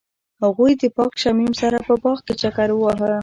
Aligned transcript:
هغوی 0.43 0.71
د 0.81 0.83
پاک 0.95 1.13
شمیم 1.23 1.51
سره 1.61 1.77
په 1.87 1.93
باغ 2.03 2.17
کې 2.25 2.33
چکر 2.41 2.69
وواهه. 2.73 3.13